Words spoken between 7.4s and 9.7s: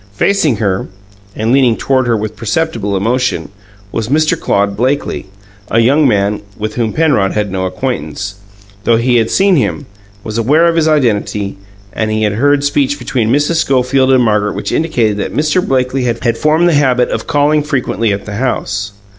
no acquaintance, though he had seen